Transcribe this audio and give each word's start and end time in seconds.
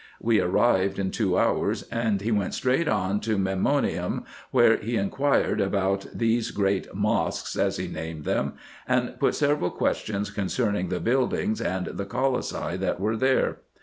We 0.19 0.39
arrived 0.41 0.97
in 0.97 1.11
two 1.11 1.37
hours, 1.37 1.83
and 1.91 2.21
he 2.21 2.31
went 2.31 2.55
straight 2.55 2.87
on 2.87 3.19
to 3.19 3.37
Memnonium; 3.37 4.25
where 4.49 4.77
he 4.77 4.95
inquired 4.97 5.61
about 5.61 6.07
these 6.11 6.49
great" 6.49 6.87
mosquees," 6.95 7.55
as 7.55 7.77
he 7.77 7.87
named 7.87 8.23
them, 8.23 8.53
and 8.87 9.19
put 9.19 9.35
several 9.35 9.69
questions 9.69 10.31
concerning 10.31 10.89
the 10.89 10.99
buildings 10.99 11.61
and 11.61 11.85
the 11.85 12.05
colossi 12.05 12.77
that 12.77 12.99
are 12.99 13.15
there. 13.15 13.57